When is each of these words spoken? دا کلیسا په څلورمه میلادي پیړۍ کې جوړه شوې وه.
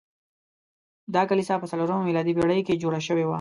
دا 1.15 1.21
کلیسا 1.29 1.55
په 1.59 1.67
څلورمه 1.71 2.03
میلادي 2.07 2.33
پیړۍ 2.37 2.59
کې 2.67 2.79
جوړه 2.83 2.99
شوې 3.07 3.23
وه. 3.25 3.29